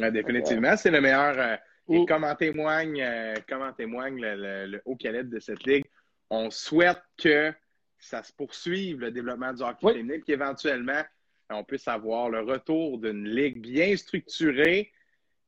[0.00, 1.38] Ouais, définitivement, c'est le meilleur.
[1.38, 1.56] euh,
[1.88, 2.06] et Mm.
[2.06, 5.84] comme en témoigne, euh, comme en témoigne le, le- le haut calibre de cette ligue,
[6.28, 7.52] on souhaite que
[7.98, 9.92] ça se poursuive, le développement du hockey Oui.
[9.94, 11.02] féminin, puis qu'éventuellement,
[11.48, 14.92] on puisse avoir le retour d'une ligue bien structurée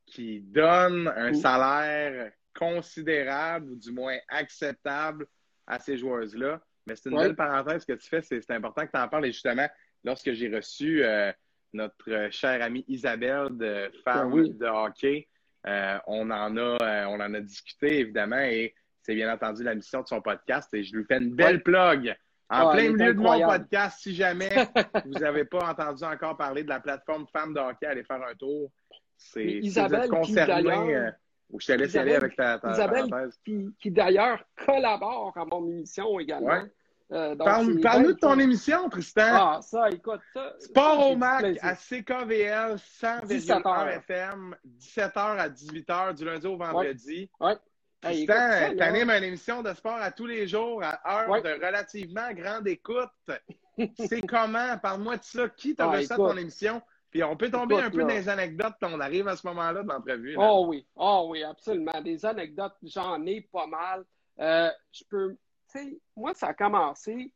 [0.05, 1.35] qui donne un Mm.
[1.35, 5.27] salaire considérable ou du moins acceptable
[5.67, 6.61] à ces joueuses-là.
[6.87, 9.25] Mais c'est une belle parenthèse que tu fais, c'est c'est important que tu en parles.
[9.27, 9.67] Et justement,
[10.03, 11.31] lorsque j'ai reçu euh,
[11.73, 14.49] notre chère amie Isabelle de Femme Ah oui.
[14.51, 15.27] de hockey,
[15.67, 19.75] euh, on, en a, euh, on en a discuté évidemment et c'est bien entendu la
[19.75, 21.61] mission de son podcast et je lui fais une belle Ouais.
[21.61, 22.15] plug.
[22.51, 24.49] En Ah, plein milieu de mon podcast, si jamais
[25.05, 28.33] vous n'avez pas entendu encore parler de la plateforme Femmes de hockey, allez faire un
[28.33, 28.71] tour.
[29.17, 31.11] C'est Isabelle, concerné.
[31.59, 33.39] je te laisse y aller Isabelle- avec ta, ta Isabelle, parenthèse.
[33.45, 36.47] qui, qui d'ailleurs collabore à mon émission également.
[36.47, 36.71] Ouais.
[37.11, 39.21] Euh, Parle- Parle-nous de ton émission, Tristan.
[39.31, 40.53] Ah, ça, écoute, ça.
[40.59, 43.87] Sport ça, au Mac à CKVL 100,1 17h.
[43.97, 47.29] FM, 17h à 18h du lundi au vendredi.
[47.39, 47.55] Ouais.
[48.03, 51.29] Hey, Tristan, ça, là, t'animes une émission de sport à tous les jours à heure
[51.29, 51.41] Ouais.
[51.41, 53.09] de relativement grande écoute.
[53.97, 54.77] C'est comment?
[54.77, 55.49] Parle-moi de ça.
[55.49, 56.15] Qui t'a Ah, écoute.
[56.15, 56.81] ton émission?
[57.11, 58.03] Puis on peut tomber Écoute, un peu là.
[58.03, 60.35] dans les anecdotes quand on arrive à ce moment-là de l'entrevue.
[60.37, 61.99] Oh oui, oh oui, absolument.
[62.03, 64.05] Des anecdotes, j'en ai pas mal.
[64.39, 65.35] Euh, je peux,
[65.69, 67.31] sais, moi, ça a commencé,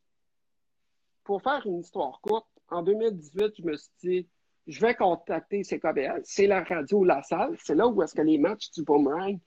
[1.24, 4.28] pour faire une histoire courte, en 2018, je me suis dit,
[4.66, 6.22] je vais contacter CKBL.
[6.24, 7.56] C'est la radio La Salle.
[7.62, 9.38] C'est là où est-ce que les matchs du Boomerang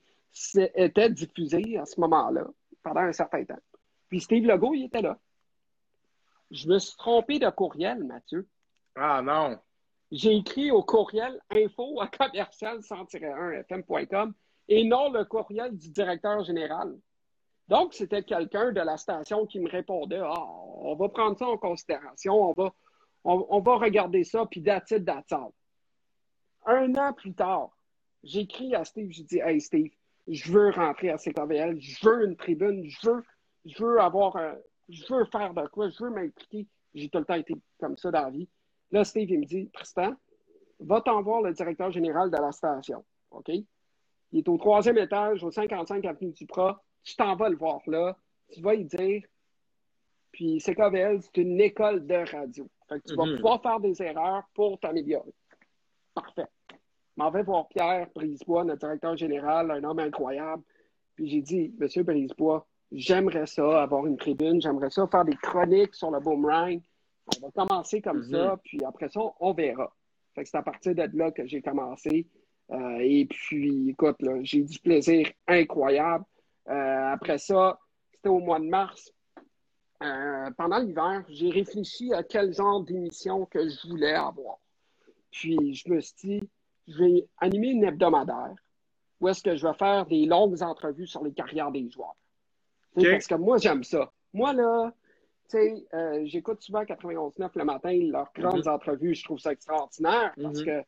[0.54, 2.46] étaient diffusés à ce moment-là,
[2.82, 3.58] pendant un certain temps.
[4.08, 5.18] Puis Steve Legault, il était là.
[6.50, 8.48] Je me suis trompé de courriel, Mathieu.
[8.94, 9.58] Ah non.
[10.10, 14.32] J'ai écrit au courriel info à commercial 100-1 fm.com
[14.68, 16.96] et non le courriel du directeur général.
[17.68, 20.46] Donc, c'était quelqu'un de la station qui me répondait Ah,
[20.80, 22.72] on va prendre ça en considération, on va,
[23.24, 25.08] on, va regarder ça, puis that's it.
[26.66, 27.70] Un an plus tard,
[28.22, 29.92] j'écris à Steve, je dis Hey Steve,
[30.26, 33.24] je veux rentrer à CKVL, je veux une tribune, je veux,
[33.64, 34.56] je veux avoir un,
[34.88, 36.66] je veux faire de quoi, je veux m'impliquer.
[36.94, 38.48] J'ai tout le temps été comme ça dans la vie.
[38.90, 40.14] Là, Steve, il me dit, Tristan,
[40.80, 43.04] va t'en voir le directeur général de la station.
[43.30, 43.48] OK?
[43.50, 46.82] Il est au troisième étage, au 55 avenue Duprat.
[47.08, 48.14] Tu t'en vas le voir là.
[48.52, 49.22] Tu vas y dire.
[50.30, 52.68] Puis CKVL, c'est une école de radio.
[52.86, 53.36] Fait que tu vas Mhm.
[53.36, 55.32] pouvoir faire des erreurs pour t'améliorer.
[56.14, 56.46] Parfait.
[56.70, 56.76] Je
[57.16, 60.62] m'en vais voir Pierre Brisebois, notre directeur général, un homme incroyable.
[61.16, 65.94] Puis j'ai dit, Monsieur Brisebois, j'aimerais ça, avoir une tribune, j'aimerais ça, faire des chroniques
[65.94, 66.78] sur le boomerang.
[67.42, 68.30] On va commencer comme Mhm.
[68.32, 69.90] ça, puis après ça, on verra.
[70.34, 72.26] Fait que c'est à partir de là que j'ai commencé.
[72.70, 76.24] Euh, et puis, écoute, j'ai du plaisir incroyable.
[76.68, 77.78] Euh, après ça,
[78.12, 79.12] c'était au mois de mars.
[80.02, 84.58] Euh, pendant l'hiver, j'ai réfléchi à quel genre d'émission que je voulais avoir.
[85.30, 86.50] Puis je me suis dit,
[86.86, 88.54] je vais animer une hebdomadaire
[89.20, 92.16] où est-ce que je vais faire des longues entrevues sur les carrières des joueurs.
[92.94, 94.12] Parce que moi, j'aime ça.
[94.32, 94.92] Moi, là,
[95.50, 98.70] tu sais, euh, j'écoute souvent 91.9 le matin, leurs grandes mm-hmm.
[98.70, 100.82] entrevues, je trouve ça extraordinaire parce mm-hmm.
[100.82, 100.86] que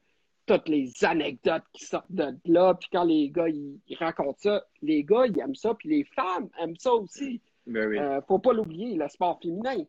[0.50, 5.04] toutes les anecdotes qui sortent de là, puis quand les gars, ils, racontent ça, les
[5.04, 7.40] gars, ils aiment ça, puis les femmes aiment ça aussi.
[7.66, 7.98] Ben oui.
[7.98, 9.84] Euh, faut pas l'oublier, le sport féminin.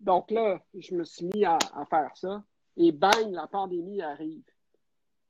[0.00, 2.42] Donc là, je me suis mis à, faire ça,
[2.76, 4.44] et bang, la pandémie arrive.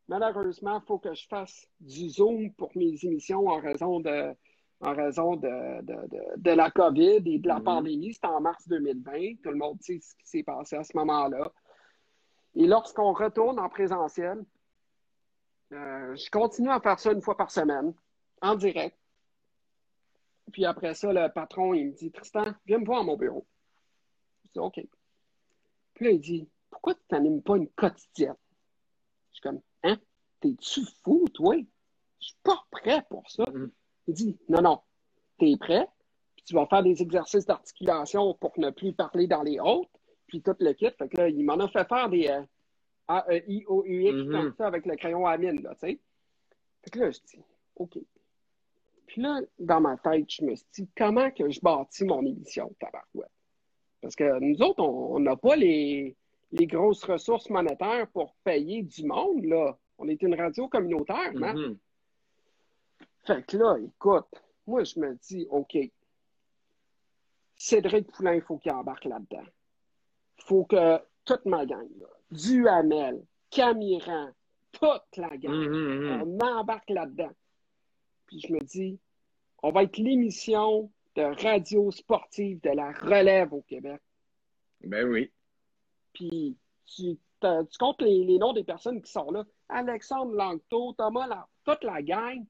[0.09, 4.35] Malheureusement, il faut que je fasse du Zoom pour mes émissions en raison de,
[4.81, 5.83] en raison de,
[6.37, 7.62] de, la COVID et de la mm-hmm.
[7.62, 8.14] pandémie.
[8.14, 9.12] C'était en mars 2020.
[9.42, 11.53] Tout le monde sait ce qui s'est passé à ce moment-là.
[12.59, 14.44] Et lorsqu'on retourne en présentiel,
[15.73, 17.94] euh, je continue à faire ça une fois par semaine,
[18.42, 18.99] en direct.
[20.53, 23.47] Puis après ça, le patron, il me dit Tristan, viens me voir à mon bureau.
[24.44, 24.81] Je dis OK.
[25.94, 28.35] Puis là, il dit Pourquoi tu n'animes pas une quotidienne?
[29.31, 29.97] Je suis comme Hein?
[30.40, 31.55] T'es-tu fou, toi?
[32.21, 33.44] Je suis pas prêt pour ça.
[33.44, 33.71] Mm-hmm.
[34.09, 34.83] Il dit Non, non,
[35.38, 35.88] tu es prêt,
[36.35, 39.97] puis tu vas faire des exercices d'articulation pour ne plus parler dans les hautes,
[40.28, 40.90] puis tout le kit.
[40.90, 42.42] Fait que là, il m'en a fait faire des euh,
[43.08, 44.30] A, E, I, O, U, X, mm-hmm.
[44.30, 45.98] comme ça, avec le crayon à mine, là, tu sais.
[46.84, 47.42] Fait que là, je dis
[47.76, 47.98] OK.
[49.06, 52.74] Puis là, dans ma tête, je me suis dit, comment que je bâtis mon émission,
[52.78, 53.30] tabarouette?
[54.02, 56.14] Parce que nous autres, on n'a pas les,
[56.52, 59.76] les, grosses ressources monétaires pour payer du monde, là.
[60.00, 61.76] On est une radio communautaire, mm-hmm.
[63.26, 64.28] Fait que là, écoute,
[64.66, 65.76] moi, je me dis, OK,
[67.56, 69.44] Cédric Poulain, il faut qu'il embarque là-dedans.
[70.48, 74.30] Il faut que toute ma gang, là, Duhamel, Camiran,
[74.72, 76.38] toute la gang, hum, hum.
[76.40, 77.32] on embarque là-dedans.
[78.26, 78.98] Puis je me dis,
[79.62, 84.00] on va être l'émission de radio sportive de la relève au Québec.
[84.82, 85.30] Ben oui.
[86.14, 86.56] Puis
[86.87, 89.44] tu, tu comptes les, noms des personnes qui sont là.
[89.68, 92.44] Alexandre Langto, Thomas, toute la gang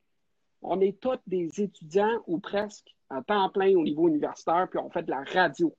[0.62, 4.90] on est tous des étudiants ou presque à temps plein au niveau universitaire, puis on
[4.90, 5.74] fait de la radio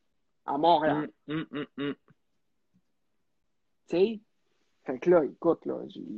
[0.45, 1.09] à Montréal.
[1.27, 2.08] Hum, hum, tu
[3.89, 4.19] sais?
[4.85, 5.75] Fait que là, écoute, là,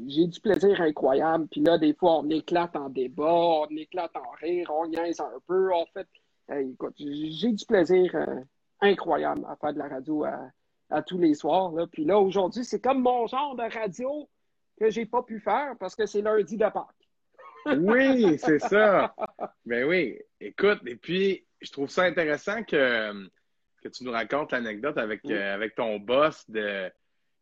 [0.07, 1.47] j'ai du plaisir incroyable.
[1.51, 5.39] Puis là, des fois, on éclate en débat, on éclate en rire, on niaise un
[5.45, 5.73] peu.
[5.73, 6.07] En fait,
[6.57, 8.39] écoute, j'ai du plaisir euh,
[8.79, 11.71] incroyable à faire de la radio à, tous les soirs.
[11.71, 11.88] Là.
[11.88, 14.29] Puis là, aujourd'hui, c'est comme mon genre de radio
[14.79, 17.10] que j'ai pas pu faire parce que c'est lundi de Pâques.
[17.77, 19.13] Oui, c'est ça.
[19.65, 20.17] Ben oui.
[20.39, 23.27] Écoute, et puis, je trouve ça intéressant que,
[23.81, 26.91] que tu nous racontes l'anecdote avec, euh, avec ton boss de,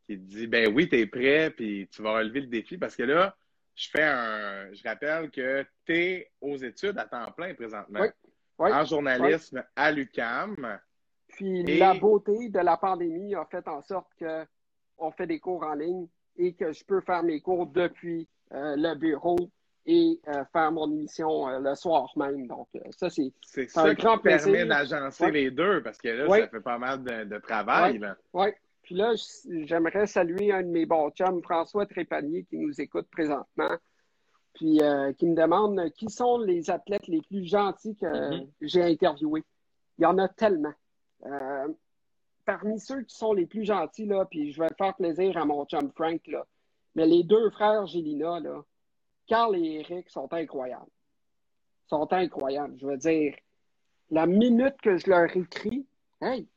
[0.10, 2.78] qui te dit Ben oui, tu es prêt, puis tu vas relever le défi.
[2.78, 3.36] Parce que là,
[3.76, 4.74] je fais un.
[4.74, 8.02] Je rappelle que tu es aux études à temps plein présentement.
[8.58, 8.72] Oui.
[8.72, 10.80] En journalisme à l'UCAM.
[11.28, 15.76] Puis la beauté de la pandémie a fait en sorte qu'on fait des cours en
[15.76, 19.38] ligne et que je peux faire mes cours depuis euh, le bureau
[19.86, 22.48] et euh, faire mon émission euh, le soir même.
[22.48, 23.32] Donc, ça, c'est
[23.78, 27.38] un grand qui permet d'agencer les deux parce que là, ça fait pas mal de,
[27.38, 28.02] travail.
[28.34, 28.48] Oui.
[28.90, 29.14] Puis là,
[29.68, 33.78] j'aimerais saluer un de mes bons chums, François Trépanier, qui nous écoute présentement,
[34.56, 34.80] puis
[35.20, 38.48] qui me demande qui sont les athlètes les plus gentils que mm-hmm.
[38.62, 39.44] j'ai interviewés?
[40.00, 40.74] Il y en a tellement.
[42.46, 45.66] parmi ceux qui sont les plus gentils, là, puis je vais faire plaisir à mon
[45.66, 46.48] chum Frank, là,
[46.96, 48.64] mais les deux frères Gélina, là,
[49.28, 50.90] Carl et Eric sont incroyables.
[51.86, 52.76] Sont incroyables.
[52.80, 53.36] Je veux dire,
[54.10, 55.86] la minute que je leur écris,
[56.22, 56.48] hey,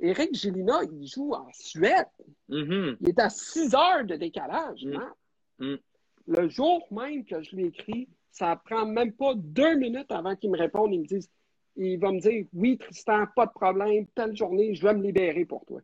[0.00, 2.06] Eric Gélina, il joue en Suède.
[2.48, 2.96] Mm-hmm.
[3.00, 4.84] Il est à 6 heures de décalage.
[4.84, 5.64] Mm.
[5.64, 5.76] Mm.
[6.26, 10.50] Le jour même que je lui écris, ça prend même pas deux minutes avant qu'il
[10.50, 10.92] me réponde.
[10.92, 11.28] Il me dit,
[11.76, 15.44] il va me dire, oui, Tristan, pas de problème, telle journée, je vais me libérer
[15.44, 15.80] pour toi.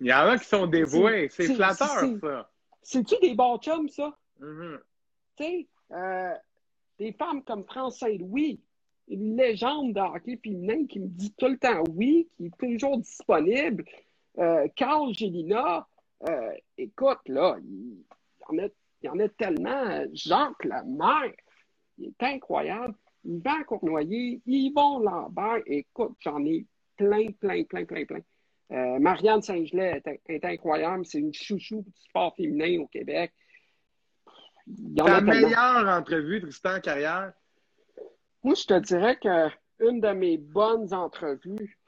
[0.00, 1.28] Il y en a qui sont dévoués.
[1.30, 2.50] C'est flatteur, ça.
[2.82, 4.16] C'est-tu des bons chums, ça?
[4.40, 4.78] Mm-hmm.
[5.36, 6.34] Tu sais, euh,
[6.98, 8.60] des femmes comme France Saint-Louis,
[9.08, 12.98] une légende de hockey féminin qui me dit tout le temps oui, qui est toujours
[12.98, 13.84] disponible.
[14.38, 15.86] Euh, Carl Gélina,
[16.28, 17.98] euh, écoute, là, il,
[18.40, 18.68] y en a,
[19.02, 20.04] il y en a tellement.
[20.12, 21.32] Jacques Lemaire,
[21.98, 22.94] il est incroyable.
[23.24, 28.20] Yvan Cournoyer, Yvon Lambert, écoute, j'en ai plein, plein, plein, plein, plein.
[28.98, 33.32] Marianne Saint-Gelais est, est, incroyable, c'est une chouchou du sport féminin au Québec.
[34.96, 37.32] Ta meilleure entrevue, Tristan, carrière?
[38.42, 41.78] Moi, je te dirais qu'une de mes bonnes entrevues,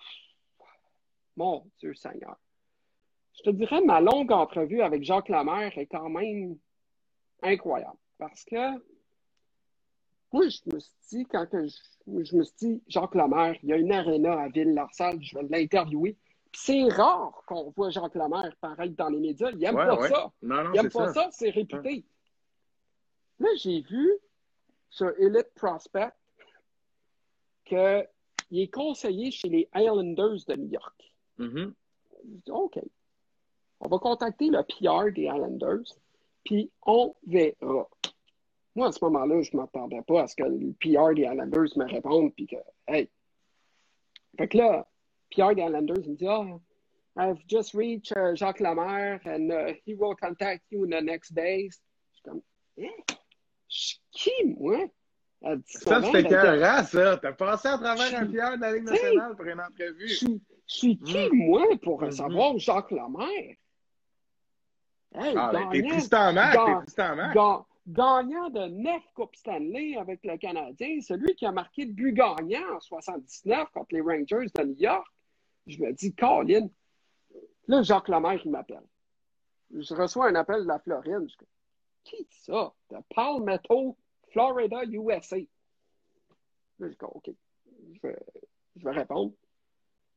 [1.36, 2.36] mon Dieu Seigneur,
[3.36, 6.56] je te dirais ma longue entrevue avec Jacques Lemaire est quand même
[7.42, 7.98] incroyable.
[8.18, 8.78] Parce que
[10.32, 13.68] moi, je me suis dit, quand que je, je me suis dit, Jacques Lemaire, il
[13.70, 16.16] y a une aréna à Ville-Larsal, je vais l'interviewer.
[16.52, 19.50] Puis c'est rare qu'on voit Jacques Lemaire paraître dans les médias.
[19.50, 20.08] Il n'aime Ouais, pas ouais.
[20.08, 20.30] ça.
[20.42, 21.24] Non, non, Il n'aime pas ça.
[21.24, 22.04] ça, c'est réputé.
[23.40, 24.12] Là, j'ai vu
[24.90, 26.12] sur Elite Prospect
[27.74, 31.14] qu'il est conseiller chez les Islanders de New York.
[32.24, 32.78] Je dis, OK.
[33.80, 35.84] On va contacter le PR des Islanders,
[36.44, 37.88] puis on verra.
[38.74, 41.76] Moi, à ce moment-là, je ne m'attendais pas à ce que le PR des Islanders
[41.76, 42.56] me réponde, puis que,
[42.88, 43.08] hey.
[44.38, 44.88] Fait que là,
[45.30, 46.58] PR des Islanders me dit, ah,
[47.16, 51.34] I've just reached uh, Jacques Lemaire, and uh, he will contact you in the next
[51.34, 51.80] days.
[52.12, 52.42] Je suis comme,
[52.78, 53.16] hein?
[53.68, 54.90] Je suis qui, moi?
[55.44, 57.16] À 19 Ça, c'était écœurant, ça.
[57.18, 60.08] T'as passé à travers un fier de la Ligue nationale pour une entrevue.
[60.08, 60.14] Je
[60.66, 61.36] suis, qui, Mm.
[61.46, 62.10] moi, pour Mhm.
[62.12, 63.56] savoir Jacques Lemaire?
[65.16, 67.34] Hey, Ah, ben, t'es gagnant- t'es Tristan Mac.
[67.34, 72.12] ga- gagnant de neuf Coupes Stanley avec le Canadien, celui qui a marqué le but
[72.14, 75.06] gagnant en 79 contre les Rangers de New York.
[75.66, 76.68] Je me dis, Colin.
[77.68, 78.82] Là, Jacques Lemaire, il m'appelle.
[79.72, 81.28] Je reçois un appel de la Floride.
[81.28, 81.46] Je dis,
[82.04, 82.72] qui ça?
[82.90, 83.96] De Palmetto,
[84.34, 85.36] Florida, USA.
[86.80, 87.30] Là, je dis, OK.
[87.92, 89.32] Je vais, répondre.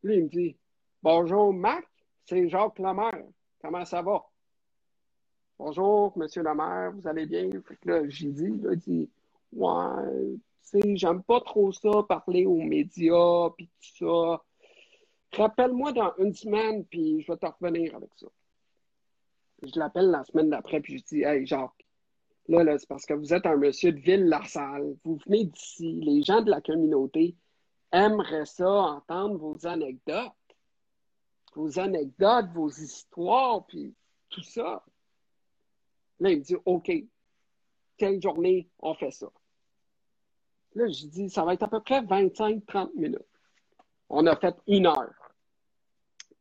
[0.02, 0.58] Lui, il me dit,
[1.04, 1.86] Bonjour, Mac,
[2.26, 3.24] c'est Jacques Lemaire.
[3.62, 4.26] Comment ça va?
[5.60, 7.48] Bonjour, Monsieur Lemaire, vous allez bien?
[7.62, 9.10] Fait que là, j'ai dit, là, il dit,
[9.54, 10.38] ouais,
[10.72, 14.44] tu j'aime pas trop ça, parler aux médias, puis tout ça.
[15.34, 18.28] Rappelle-moi dans une semaine, puis je vais te revenir avec ça.
[19.62, 21.77] Je l'appelle la semaine d'après, puis je dis, hey, Jacques,
[22.48, 26.22] là, là, c'est parce que vous êtes un monsieur de Ville-Larsalle, vous venez d'ici, les
[26.24, 27.36] gens de la communauté
[27.92, 30.32] aimeraient ça, entendre vos anecdotes,
[31.56, 33.94] vos anecdotes, vos histoires, puis
[34.30, 34.84] tout ça.
[36.20, 36.92] Là, il me dit, OK,
[37.98, 39.28] quelle journée on fait ça?
[40.76, 43.20] Là, je dis, ça va être à peu près 25-30 minutes.
[44.10, 45.14] On a fait une heure.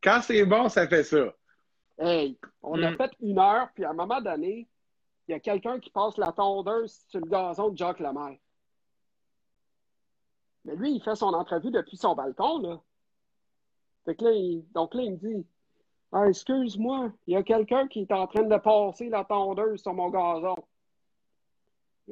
[0.03, 1.35] Quand c'est bon, ça fait ça.
[1.99, 2.97] Hey, on a Mm.
[2.97, 4.69] fait une heure, puis à un moment donné,
[5.29, 8.39] il y a quelqu'un qui passe la tondeuse sur le gazon de Jacques Lemaire.
[10.65, 12.81] Mais lui, il fait son entrevue depuis son balcon, là.
[14.05, 15.47] Fait que là, il- donc là, il me dit
[16.13, 19.93] Ah, excuse-moi, il y a quelqu'un qui est en train de passer la tondeuse sur
[19.93, 20.55] mon gazon.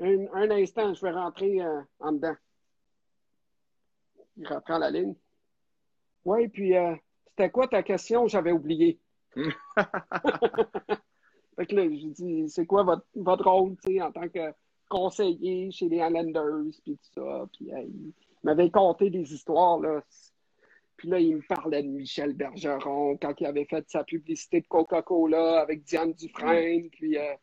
[0.00, 2.34] Un, un instant, je vais rentrer euh, en dedans.
[4.36, 5.14] Il reprend la ligne.
[6.24, 6.96] Oui, puis euh,
[7.28, 8.26] c'était quoi ta question?
[8.26, 9.00] J'avais oublié.
[11.56, 14.52] Fait que là, je dis, c'est quoi votre, votre rôle, tu sais, en tant que
[14.88, 17.46] conseiller chez les Highlanders, puis tout ça.
[17.52, 18.12] Puis hey, il
[18.42, 20.02] m'avait conté des histoires, là.
[20.96, 24.66] Puis là, il me parlait de Michel Bergeron quand il avait fait sa publicité de
[24.66, 26.88] Coca-Cola avec Diane Dufresne.
[26.90, 27.34] Puis euh,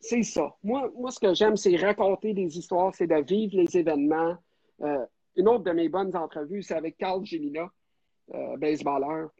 [0.00, 0.54] c'est ça.
[0.62, 4.36] Moi, moi, ce que j'aime, c'est raconter des histoires, c'est de vivre les événements.
[4.82, 7.24] Euh, une autre de mes bonnes entrevues, c'est avec Carl
[8.34, 9.30] euh, baseballeur.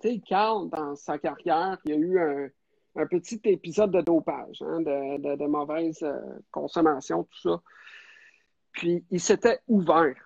[0.00, 2.48] Tu sais, Carl, dans sa carrière, il y a eu un,
[3.02, 6.18] un petit épisode de dopage, hein, de, de- de mauvaise euh,
[6.50, 7.62] consommation, tout ça.
[8.72, 10.16] Puis il s'était ouvert.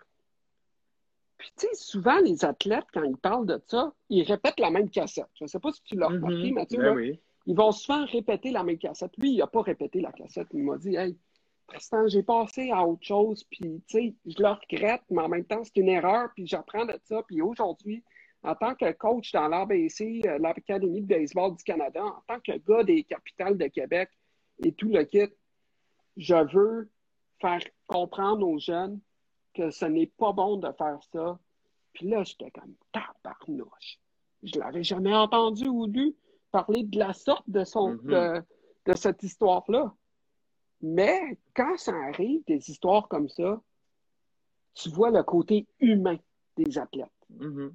[1.38, 4.88] Puis tu sais, souvent, les athlètes, quand ils parlent de ça, ils répètent la même
[4.88, 5.28] cassette.
[5.34, 6.54] Je ne sais pas si tu l'as remarqué, Mhm.
[6.54, 6.78] Mathieu.
[6.78, 6.92] Ben là.
[6.94, 7.20] oui.
[7.48, 9.12] Ils vont souvent répéter la même cassette.
[9.18, 10.48] Lui, il n'a pas répété la cassette.
[10.52, 11.16] Il m'a dit Hey,
[11.68, 15.44] Tristan, j'ai passé à autre chose, puis tu sais, je le regrette, mais en même
[15.44, 17.22] temps, c'est une erreur, puis j'apprends de ça.
[17.24, 18.02] Puis aujourd'hui,
[18.46, 22.56] en tant que coach dans l'ABC, euh, l'Académie de baseball du Canada, en tant que
[22.58, 24.08] gars des capitales de Québec
[24.62, 25.28] et tout le kit,
[26.16, 26.88] je veux
[27.40, 29.00] faire comprendre aux jeunes
[29.52, 31.38] que ce n'est pas bon de faire ça.
[31.92, 33.98] Puis là, j'étais comme tabarnouche.
[34.42, 36.14] Je l'avais jamais entendu ou lu
[36.52, 38.06] parler de la sorte de, son, Mhm.
[38.06, 38.42] de,
[38.86, 39.92] de cette histoire-là.
[40.82, 43.60] Mais quand ça arrive, des histoires comme ça,
[44.74, 46.18] tu vois le côté humain
[46.56, 47.10] des athlètes.
[47.30, 47.74] Mhm.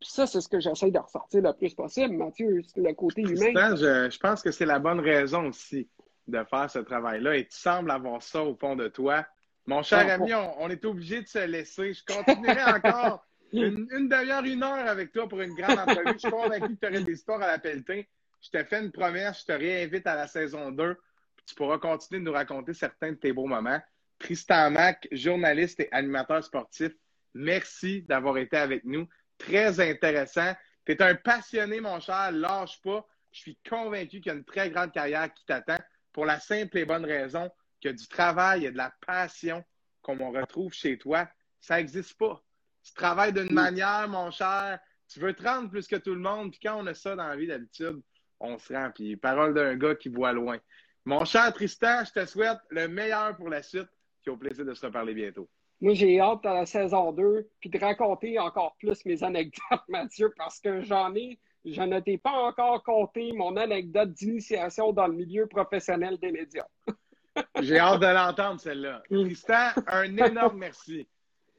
[0.00, 3.34] Puis ça, c'est ce que j'essaie de ressortir le plus possible, Mathieu, le côté humain.
[3.34, 5.88] Tristan, je, je pense que c'est la bonne raison aussi
[6.28, 9.24] de faire ce travail-là et tu sembles avoir ça au fond de toi.
[9.66, 11.94] Mon cher ami, on, on est obligé de se laisser.
[11.94, 16.12] Je continuerai encore une, une demi-heure, une heure avec toi pour une grande entrevue.
[16.14, 18.08] Je suis convaincu que tu aurais des histoires à la pelleter.
[18.40, 20.94] Je te fais une promesse, je te réinvite à la saison 2.
[21.36, 23.80] puis Tu pourras continuer de nous raconter certains de tes beaux moments.
[24.18, 26.92] Tristan Mac, journaliste et animateur sportif,
[27.34, 29.06] merci d'avoir été avec nous.
[29.38, 30.54] Très intéressant.
[30.84, 32.32] Tu es un passionné, mon cher.
[32.32, 33.06] Lâche pas.
[33.32, 35.78] Je suis convaincu qu'il y a une très grande carrière qui t'attend
[36.12, 37.50] pour la simple et bonne raison
[37.88, 39.64] a du travail, a de la passion
[40.02, 41.28] qu'on retrouve chez toi.
[41.60, 42.42] Ça n'existe pas.
[42.82, 44.78] Tu travailles d'une manière, mon cher.
[45.08, 46.50] Tu veux te rendre plus que tout le monde.
[46.50, 48.00] Puis quand on a ça dans la vie d'habitude,
[48.40, 48.90] on se rend.
[48.94, 50.58] Puis parole d'un gars qui voit loin.
[51.04, 53.88] Mon cher Tristan, je te souhaite le meilleur pour la suite.
[54.22, 55.48] Puis au plaisir de se reparler bientôt.
[55.80, 60.32] Moi, j'ai hâte à la saison 2, puis de raconter encore plus mes anecdotes, Mathieu,
[60.36, 65.14] parce que j'en ai, je ne t'ai pas encore compté mon anecdote d'initiation dans le
[65.14, 66.66] milieu professionnel des médias.
[67.60, 69.02] j'ai hâte de l'entendre, celle-là.
[69.10, 71.06] Tristan, un énorme merci.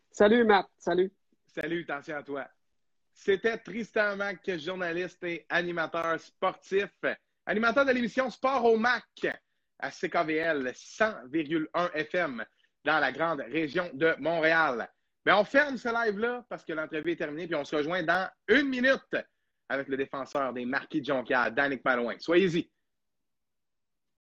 [0.09, 0.67] Salut, Matt.
[0.79, 1.11] Salut.
[1.45, 2.47] Salut, attention à toi.
[3.13, 6.89] C'était Tristan Mac, journaliste et animateur sportif,
[7.45, 9.27] animateur de l'émission Sport au Mac
[9.79, 12.45] à CKVL 100,1 FM
[12.87, 14.89] dans la grande région de Montréal.
[15.25, 18.29] Mais on ferme ce live-là parce que l'entrevue est terminée, puis on se rejoint dans
[18.47, 19.15] une minute
[19.67, 22.15] avec le défenseur des Marquis de Jonquière, Danick Malouin.
[22.17, 22.71] Soyez-y.